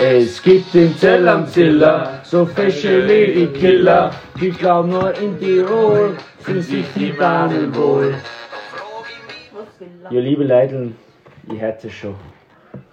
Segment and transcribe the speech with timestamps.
[0.00, 6.62] Es gibt den Zell am Ziller, so fesche Lady-Killer, die glauben nur in Tirol, sind
[6.62, 8.14] sich die Bahnen wohl.
[10.08, 10.92] Ja, liebe Leute,
[11.52, 12.14] ich hört es schon.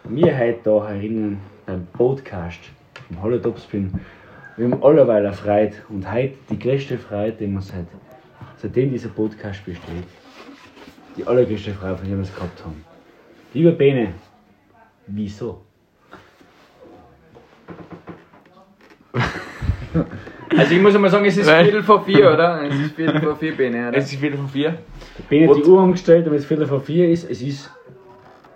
[0.06, 2.62] Wir heute da herinnen beim Podcast
[3.08, 3.94] vom Holotopspin.
[4.58, 7.86] Wir haben allerweil eine Freude und heute die größte Freude, die wir seit,
[8.58, 10.08] seitdem dieser Podcast besteht,
[11.16, 12.84] die allergrößte Freude, von der wir es gehabt haben.
[13.54, 14.14] Lieber Bene,
[15.06, 15.62] wieso?
[20.58, 22.62] Also ich muss mal sagen, es ist Weil- Viertel vor vier, oder?
[22.64, 23.98] Es ist Viertel vor vier, Bene, oder?
[23.98, 24.78] Es ist Viertel von vier.
[25.28, 27.30] Bene hat die Uhr umgestellt, damit es Viertel vor vier ist.
[27.30, 27.72] Es ist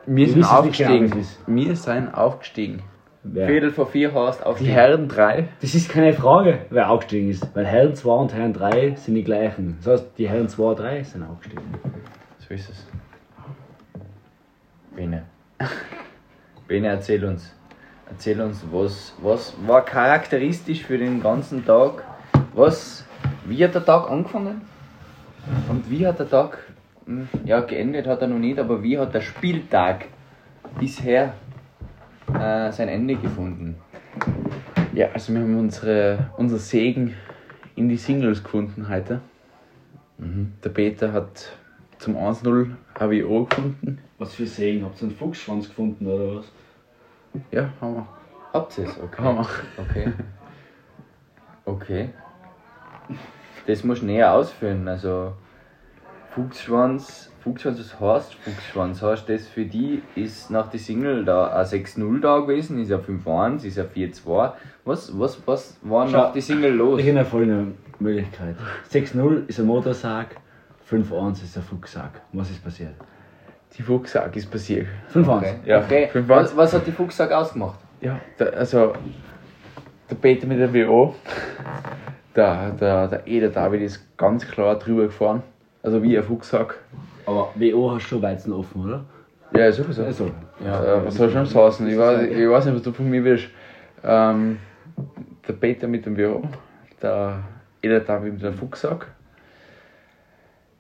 [0.06, 1.12] Wir sind aufgestiegen.
[1.20, 1.40] ist.
[1.48, 2.84] Wir sind aufgestiegen.
[3.24, 3.48] wer?
[3.48, 5.50] Viertel vor vier heißt auf Die Herren drei.
[5.62, 9.24] Das ist keine Frage, wer aufgestiegen ist, weil Herren 2 und Herren 3 sind die
[9.24, 9.78] gleichen.
[9.84, 11.64] Das heißt, die Herren 2 und 3 sind aufgestiegen.
[12.48, 12.88] So ist es.
[14.96, 15.24] Bene.
[16.68, 17.54] Bene, erzähl uns.
[18.10, 22.04] Erzähl uns, was, was war charakteristisch für den ganzen Tag?
[22.54, 23.06] Was,
[23.46, 24.62] wie hat der Tag angefangen?
[25.70, 26.58] Und wie hat der Tag,
[27.06, 30.06] hm, ja, geendet hat er noch nicht, aber wie hat der Spieltag
[30.80, 31.34] bisher
[32.34, 33.76] äh, sein Ende gefunden?
[34.94, 37.16] Ja, also wir haben unsere, unser Segen
[37.76, 39.22] in die Singles gefunden heute.
[40.18, 40.54] Mhm.
[40.64, 41.52] Der Peter hat
[42.00, 44.00] zum 1-0 HWO gefunden.
[44.18, 44.84] Was für Segen?
[44.84, 46.46] Habt ihr einen Fuchsschwanz gefunden oder was?
[47.52, 48.08] Ja, haben wir.
[48.54, 49.00] Habt ihr es?
[49.00, 49.22] Okay.
[49.22, 49.48] Haben wir.
[49.78, 50.14] Okay.
[51.66, 52.10] Okay.
[53.68, 54.88] Das musst du näher ausführen.
[54.88, 55.34] Also
[56.32, 59.02] Fuchsschwanz, Fuchsschwanz, was heißt Fuchsschwanz?
[59.02, 62.98] Heißt das für die ist nach der Single da ein 6-0 da gewesen, ist ja
[62.98, 64.54] 5-1, ist ja 4-2.
[64.86, 67.00] Was, was, was war Schau, nach der Single los?
[67.00, 68.56] Ich habe eine folgende Möglichkeit.
[68.92, 70.36] 6-0 ist ein Motorsarg,
[70.90, 72.22] 5-1 ist ein Fuchssack.
[72.34, 72.94] Was ist passiert?
[73.78, 74.88] Die Fuchsag ist passiert.
[75.14, 75.38] 5-1.
[75.38, 75.54] Okay.
[75.66, 76.10] Ja, okay.
[76.14, 76.28] 5-1.
[76.28, 77.80] Was, was hat die Fuchssack ausgemacht?
[78.02, 78.94] Ja, der, also
[80.10, 81.16] der Peter mit der WO,
[82.36, 85.44] der, der, der Eder David ist ganz klar drüber gefahren.
[85.84, 86.80] Also wie ein Fuchssack.
[87.26, 89.06] Aber WO hast schon Weizen offen, oder?
[89.56, 90.04] Ja, sowieso.
[90.04, 90.32] Also,
[90.64, 91.88] Ja, was soll schon heißen?
[91.88, 93.48] Ich weiß, ich weiß nicht, was du von mir willst.
[94.04, 94.60] Ähm,
[95.48, 96.42] der Peter mit dem WO,
[97.02, 97.44] der
[97.82, 99.08] Eder David mit dem Fuchssack.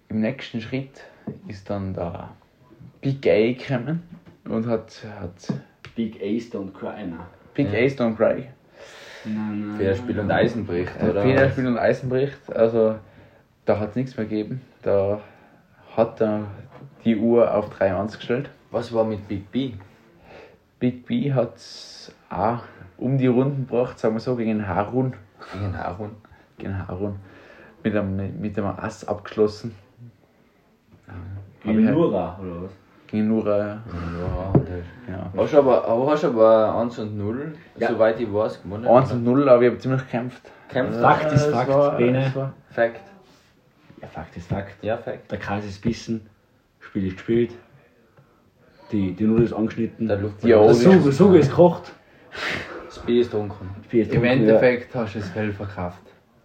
[0.09, 1.01] Im nächsten Schritt
[1.47, 2.29] ist dann der
[3.01, 4.03] Big A gekommen
[4.45, 5.53] und hat, hat
[5.95, 7.27] Big Ace don't cry, na.
[7.53, 7.79] Big Ja.
[7.79, 8.45] A Stone Cry.
[9.25, 9.77] Nein, nein.
[9.77, 11.21] Federspiel und Eisen bricht, oder?
[11.21, 12.95] Federspiel und Eisenbricht, also
[13.65, 14.61] da hat es nichts mehr gegeben.
[14.81, 15.19] Da
[15.95, 16.45] hat er
[17.03, 18.49] die Uhr auf 3-1 gestellt.
[18.71, 19.73] Was war mit Big B?
[20.79, 22.63] Big B hat es auch
[22.97, 25.13] um die Runden gebracht, sagen wir so, gegen Harun.
[25.53, 26.11] Gegen Harun.
[26.57, 27.17] Gegen Harun.
[27.83, 29.75] Mit einem, mit einem Ass abgeschlossen.
[31.63, 32.71] Gegen Nura, oder was?
[33.09, 33.57] Gegen Nura.
[33.57, 34.53] Ja,
[35.07, 35.33] Ja.
[35.35, 37.87] Hast du aber, aber hast du aber 1 und 0, Ja.
[37.89, 38.85] soweit ich weiß, gewonnen?
[38.87, 40.43] 1 und 0, aber ich habe ziemlich gekämpft.
[40.69, 40.99] Kämpft.
[40.99, 42.31] Fakt ist Fakt, war- Bene.
[42.35, 43.01] war- Fakt.
[44.01, 44.83] Ja, Fakt ist Fakt.
[44.83, 45.31] Ja, Fakt.
[45.31, 46.27] Der Kreis ist bissen,
[46.79, 47.51] Spiel ist gespielt,
[48.91, 51.91] die, die Null ist angeschnitten, Der der Luft Ja, Suge, Suge ist gekocht,
[52.85, 53.67] Das Bier ist dunkel.
[53.91, 55.97] Im Endeffekt hast du es well verkauft.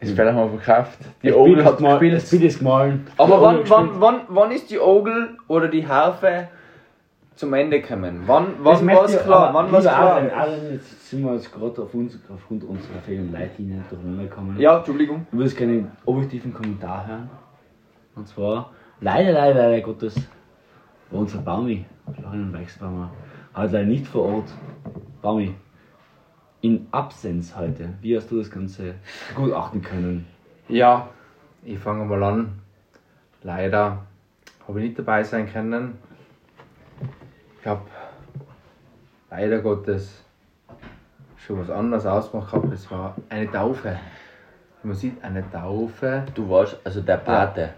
[0.04, 0.98] Das Spiel haben wir verkauft.
[1.22, 1.34] Die ja.
[1.34, 2.14] Ogel hat gemahlen, gespielt.
[2.22, 3.06] das Spiel ist gemahlen.
[3.16, 6.48] Aber wann, wann, wann, wann ist die Ogel oder die Harfe
[7.34, 8.22] zum Ende gekommen?
[8.26, 9.48] Wann, Das wann war es klar?
[9.48, 10.16] aber Wann war es lieber klar?
[10.16, 14.56] Adrian, Adrian, jetzt sind wir jetzt gerade auf uns, aufgrund unserer vielen Leitlinien durcheinander gekommen.
[14.58, 15.26] Ja, Entschuldigung.
[15.32, 17.30] Ich würde gerne einen objektiven Kommentar hören.
[18.16, 20.14] Und zwar, leider, leider, leider Gottes,
[21.10, 21.84] war unser Baumi,
[22.14, 23.10] Florian Weichsbaumer,
[23.56, 24.52] heute leider nicht vor Ort.
[25.20, 25.54] Baumi,
[26.64, 28.94] in Absenz heute, wie hast du das Ganze
[29.28, 30.24] begutachten können?
[30.66, 31.10] Ja,
[31.62, 32.58] ich fange mal an.
[33.42, 33.98] Leider
[34.66, 35.98] habe ich nicht dabei sein können.
[37.60, 37.82] Ich habe
[39.30, 40.24] leider Gottes
[41.36, 42.72] schon was anderes ausgemacht gehabt.
[42.72, 43.98] Es war eine Taufe.
[44.82, 46.24] Man sieht eine Taufe.
[46.34, 47.74] Du warst also der Pate.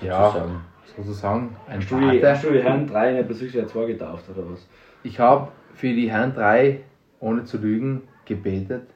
[0.00, 0.64] Ja, sozusagen.
[0.96, 2.46] sozusagen ein die, hast Pate.
[2.46, 4.66] du die Herren 3 in der Bezirksliga 2 getauft oder was?
[5.02, 6.80] Ich habe für die Herren 3,
[7.20, 8.88] ohne zu lügen, gebetet.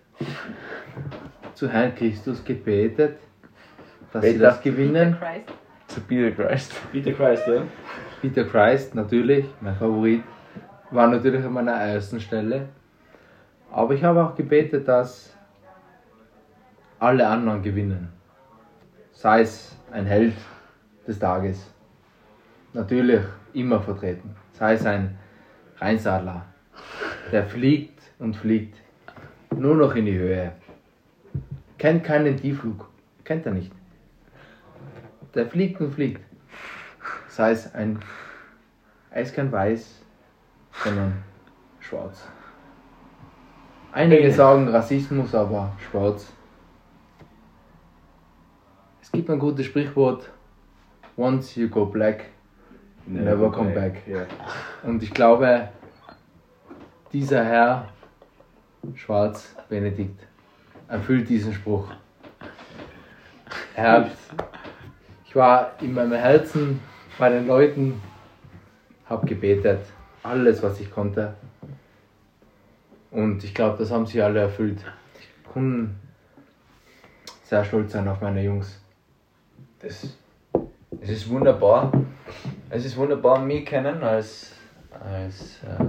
[1.54, 3.19] Zu Herrn Christus gebetet,
[4.12, 4.44] dass sie Peter.
[4.44, 5.16] das gewinnen.
[5.19, 5.58] Christ.
[5.88, 6.72] Zu Peter Christ.
[6.92, 7.62] Peter Christ, ja?
[8.20, 10.22] Peter Christ, natürlich, mein Favorit,
[10.90, 12.69] war natürlich an meiner ersten Stelle.
[13.70, 15.34] Aber ich habe auch gebetet, dass
[16.98, 18.08] alle anderen gewinnen.
[19.12, 20.34] Sei es ein Held
[21.06, 21.69] des Tages.
[22.72, 23.22] Natürlich
[23.52, 24.34] immer vertreten.
[24.52, 25.19] Sei es ein
[25.78, 26.46] Rheinsadler,
[27.32, 27.91] der fliegt
[28.22, 28.76] und fliegt.
[29.56, 30.52] Nur noch in die Höhe.
[31.76, 32.88] Kennt keinen Tiefflug.
[33.24, 33.72] Kennt er nicht.
[35.34, 36.22] Der fliegt und fliegt.
[37.28, 37.98] Sei es ein
[39.14, 40.00] er ist kein Weiß,
[40.82, 41.22] sondern
[41.80, 42.26] schwarz.
[43.92, 46.32] Einige sagen Rassismus, aber schwarz.
[49.02, 50.30] Es gibt ein gutes Sprichwort:
[51.19, 52.24] Once you go black,
[53.06, 54.02] never come back.
[54.82, 55.69] Und ich glaube,
[57.12, 57.88] dieser Herr,
[58.94, 60.20] Schwarz, Benedikt,
[60.88, 61.88] erfüllt diesen Spruch.
[63.75, 64.11] Er
[65.32, 66.79] ich war in meinem Herzen
[67.19, 68.02] bei den Leuten,
[69.06, 69.81] habe gebetet,
[70.23, 71.32] alles, was ich konnte.
[73.11, 74.84] Und ich glaube, das haben sie alle erfüllt.
[75.19, 75.99] Ich kann
[77.44, 78.79] sehr stolz sein auf meine Jungs.
[79.81, 80.06] Das,
[81.00, 81.93] es ist wunderbar.
[82.69, 84.52] Es ist wunderbar, mich kennen als,
[84.90, 85.82] als äh,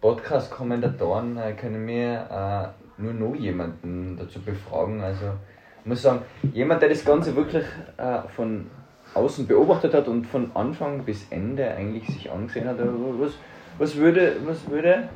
[0.00, 5.00] Podcast-Kommentatoren äh, können wir äh, nur noch jemanden dazu befragen.
[5.00, 5.32] Also
[5.80, 6.22] ich muss sagen,
[6.52, 7.64] jemand, der das Ganze wirklich
[7.96, 8.70] äh, von
[9.14, 13.32] außen beobachtet hat und von Anfang bis Ende eigentlich sich angesehen hat, was,
[13.78, 15.08] was würde, was würde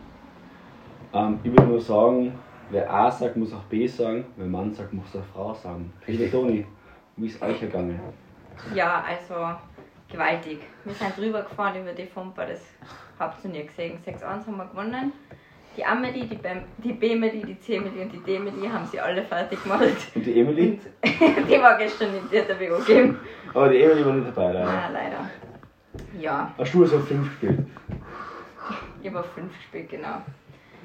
[1.13, 2.33] Ähm, ich würde nur sagen,
[2.71, 4.25] wer A sagt, muss auch B sagen.
[4.37, 5.93] Wer Mann sagt, muss auch Frau sagen.
[6.07, 6.67] Liebe Toni,
[7.17, 8.01] wie ist euch ergangen?
[8.75, 9.35] Ja, also
[10.13, 10.61] gewaltig.
[10.85, 12.61] Wir sind drüber gefahren über die Fumper, das
[13.19, 13.99] habt ihr nie gesehen.
[14.07, 15.13] 6-1 haben wir gewonnen.
[15.77, 16.49] Die A-Medi, die, B-
[16.79, 19.81] die B-Medi, die C-Medi und die D-Medi haben sie alle fertig gemacht.
[20.15, 20.79] Und die Emily?
[21.03, 23.19] die war gestern in der WO gegeben.
[23.55, 24.69] Aber die Emily war nicht dabei, leider.
[24.69, 25.31] Ah, leider.
[26.21, 27.67] Ja, Hast du also fünf gespielt?
[29.03, 30.21] über fünf gespielt, genau.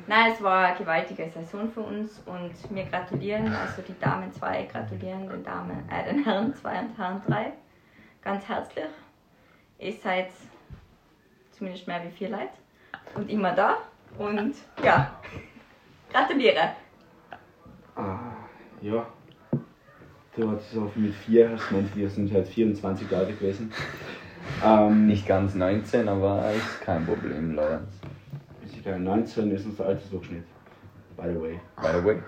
[0.08, 4.64] Nein, es war eine gewaltige Saison für uns und wir gratulieren, also die Damen 2
[4.72, 7.52] gratulieren den, Damen, äh, den Herren 2 und Herren 3
[8.24, 8.86] ganz herzlich.
[9.80, 10.30] Ihr seid
[11.52, 12.50] zumindest mehr wie vier Leute
[13.16, 13.78] und immer da
[14.18, 15.20] und ja,
[16.12, 16.72] gratuliere.
[17.96, 18.20] Ah,
[18.82, 19.06] ja.
[20.36, 23.72] Du hast so mit vier, hast gemeint, wir sind halt 24 Leute gewesen.
[24.64, 27.92] Ähm, nicht ganz 19, aber ist kein Problem, Lorenz.
[28.66, 30.44] Ich glaube, 19 ist unser Altersdurchschnitt.
[31.16, 31.60] By the way.
[31.76, 32.20] By the way.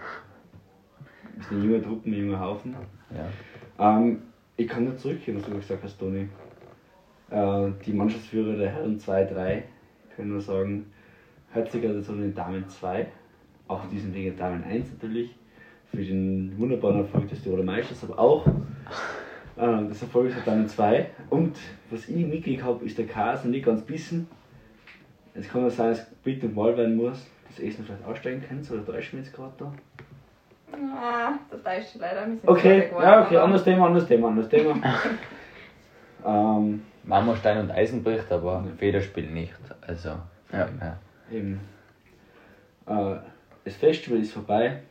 [1.47, 2.75] Sind eine junge Truppe, ein junger Haufen.
[3.11, 3.97] Ja.
[3.97, 4.23] Ähm,
[4.57, 6.27] ich kann nur zurückgehen, was du gesagt hast, Toni.
[7.31, 9.63] Äh, die Mannschaftsführer der Herren 2, 3
[10.15, 10.91] können nur sagen,
[11.51, 13.07] herzliche Gratulation den Damen 2,
[13.67, 15.35] auch diesen Wege Damen 1 natürlich,
[15.91, 18.47] für den wunderbaren Erfolg des Tiroler Meisters, aber auch
[19.57, 21.09] äh, des Erfolgs der Damen 2.
[21.29, 21.57] Und
[21.89, 24.27] was ich mitgekriegt habe, ist der Chaos noch nicht ganz bissen.
[25.33, 28.69] Es kann nur sein, dass bitte und mal werden muss, dass Essen vielleicht aussteigen könnt,
[28.71, 29.71] oder täuschen wir jetzt gerade da?
[30.71, 32.21] Ah, das täuscht leider.
[32.21, 34.75] Wir sind Okay, geworden, ja, okay, anderes Thema, anderes Thema, anderes Thema.
[36.25, 39.53] ähm, Mama Stein und Eisen bricht, aber Federspiel nicht.
[39.81, 40.09] Also,
[40.53, 40.69] Ja.
[40.79, 40.97] ja.
[41.31, 41.59] eben.
[42.85, 43.15] Äh,
[43.65, 44.81] das Festival ist vorbei,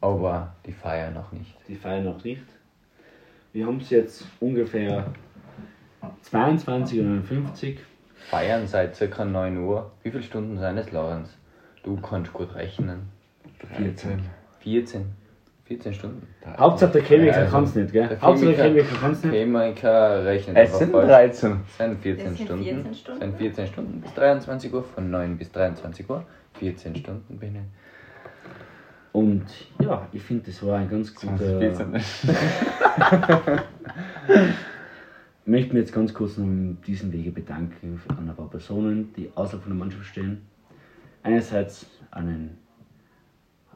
[0.00, 1.54] Aber die Feier noch nicht.
[1.66, 2.44] die Feier noch nicht.
[3.52, 5.06] Wir haben es jetzt ungefähr
[6.30, 7.80] 22.59 Uhr.
[8.30, 9.90] Feiern seit circa 9 Uhr.
[10.02, 11.30] Wie viele Stunden sind es, Lorenz?
[11.82, 13.08] Du kannst gut rechnen.
[13.76, 14.22] 14.
[14.60, 15.06] 14.
[15.66, 16.26] 14 Stunden.
[16.58, 18.06] Hauptsache der Chemiker also, kann es nicht, gell?
[18.08, 19.32] der Hauptsache der Chemiker- kann es nicht.
[19.34, 21.06] Chemiker rechnet Es sind falsch.
[21.08, 21.60] 13.
[21.66, 22.64] Es sind 14 Das sind Stunden.
[22.64, 23.22] 14 Stunden.
[23.22, 24.84] Es sind 14 Stunden bis 23 Uhr.
[24.84, 26.24] Von 9 bis 23 Uhr.
[26.54, 27.62] 14 Stunden bin ich.
[29.12, 29.44] Und
[29.80, 31.58] ja, ich finde, das war ein ganz guter.
[31.58, 31.94] 14.
[35.40, 39.12] Ich möchte mich jetzt ganz kurz noch in diesem Wege bedanken für ein paar Personen,
[39.16, 40.42] die außerhalb von der Mannschaft stehen.
[41.22, 42.58] Einerseits an den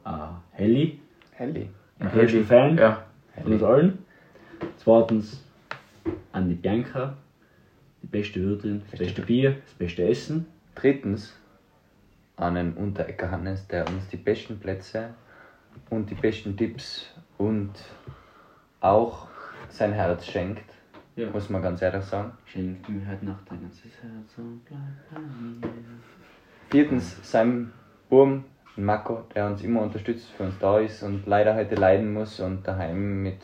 [0.05, 0.09] äh,
[0.51, 0.99] Helly,
[1.31, 1.69] Helly.
[2.01, 3.03] Ein größter Fan Ja.
[3.41, 4.05] von uns allen.
[4.77, 5.43] Zweitens
[6.31, 7.15] an die Bianca,
[8.01, 10.47] die beste Wirtin, das beste Bier, das beste Essen.
[10.75, 11.37] Drittens
[12.37, 15.13] an den Unterecker Hannes, der uns die besten Plätze
[15.89, 17.05] und die besten Tipps
[17.37, 17.71] und
[18.79, 19.27] auch
[19.69, 20.65] sein Herz schenkt,
[21.15, 21.29] Ja.
[21.29, 22.31] muss man ganz ehrlich sagen.
[22.45, 24.79] Schenk mir heute Nacht dein ganzes Herz und bleib
[25.13, 25.73] bei mir.
[26.71, 27.71] Viertens sein
[28.09, 32.39] Burm, Mako, der uns immer unterstützt, für uns da ist und leider heute leiden muss
[32.39, 33.39] und daheim mit,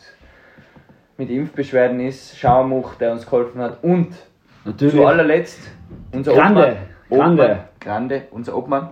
[1.18, 2.38] mit Impfbeschwerden ist.
[2.38, 4.16] Schauermuch, der uns geholfen hat und
[4.64, 4.96] Natürlich.
[4.96, 5.72] zu allerletzt
[6.12, 6.78] unser Grande,
[7.10, 7.44] Obmann, Grande.
[7.44, 8.90] Obmann, Grande, unser Obmann.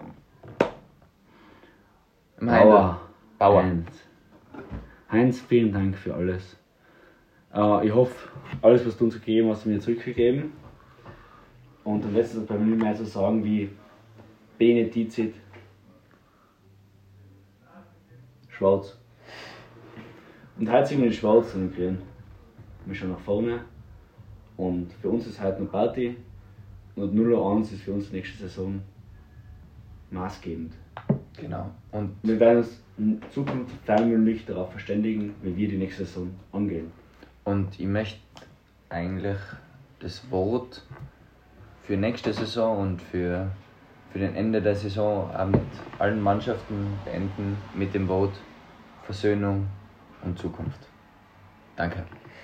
[2.39, 3.01] Bauer.
[3.39, 3.63] Bauer.
[3.63, 3.87] Heinz.
[5.11, 6.57] Heinz, vielen Dank für alles.
[7.53, 8.29] Äh, ich hoffe,
[8.61, 10.53] alles, was du uns gegeben hast, mir zurückgegeben.
[11.83, 13.69] Und am letzten bei mir nicht mehr so sagen wie
[14.57, 15.35] Benedizit.
[18.57, 18.97] Schwarz.
[20.57, 21.97] Und heute sind wir nicht schwarz, sondern grün.
[22.85, 23.59] Wir schauen nach vorne.
[24.55, 26.15] Und für uns ist heute noch Party.
[26.95, 28.81] Und 0-1 ist für uns die nächste Saison
[30.11, 30.71] maßgebend.
[31.35, 31.69] Genau.
[31.91, 36.91] Und Wir werden uns in Zukunft fernmündlich darauf verständigen, wie wir die nächste Saison angehen.
[37.43, 38.21] Und ich möchte
[38.87, 39.37] eigentlich
[39.99, 40.81] das Wort
[41.83, 43.51] für nächste Saison und für,
[44.15, 45.59] für den Ende der Saison auch mit
[45.99, 48.31] allen Mannschaften beenden mit dem Vote
[49.03, 49.67] Versöhnung
[50.23, 50.79] und Zukunft.
[51.75, 52.01] Danke.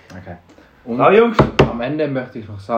[0.10, 0.36] Okay.
[0.84, 1.38] Und Na Jungs!
[1.60, 2.68] am Ende möchte ich noch sagen,